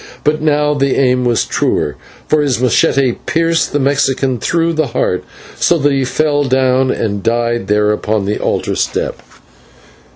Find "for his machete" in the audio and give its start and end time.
2.27-3.17